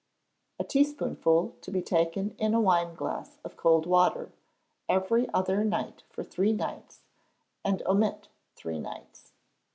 A 0.59 0.63
teaspoonful 0.63 1.57
to 1.61 1.69
be 1.69 1.83
taken 1.83 2.35
in 2.39 2.55
a 2.55 2.59
wineglassful 2.59 3.37
of 3.45 3.55
cold 3.55 3.85
water, 3.85 4.31
every 4.89 5.31
other 5.31 5.63
night 5.63 6.01
for 6.09 6.23
three 6.23 6.53
nights, 6.53 7.01
and 7.63 7.83
omit 7.85 8.27
three 8.55 8.79
nights. 8.79 9.33